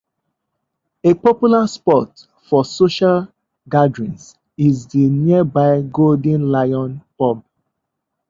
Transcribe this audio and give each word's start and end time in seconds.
A 1.03 1.13
popular 1.13 1.67
spot 1.67 2.25
for 2.49 2.65
social 2.65 3.27
gatherings 3.69 4.33
is 4.57 4.87
the 4.87 5.07
nearby 5.07 5.83
Golden 5.83 6.49
Lion 6.51 7.03
Pub. 7.19 7.43